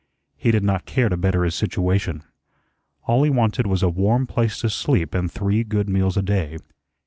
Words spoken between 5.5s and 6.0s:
good